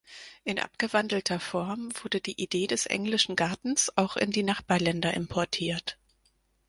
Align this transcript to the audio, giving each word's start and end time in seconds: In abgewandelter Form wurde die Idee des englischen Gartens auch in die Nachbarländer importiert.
In 0.43 0.57
abgewandelter 0.57 1.39
Form 1.39 1.91
wurde 2.01 2.21
die 2.21 2.41
Idee 2.41 2.65
des 2.65 2.87
englischen 2.87 3.35
Gartens 3.35 3.91
auch 3.97 4.17
in 4.17 4.31
die 4.31 4.41
Nachbarländer 4.41 5.13
importiert. 5.13 5.99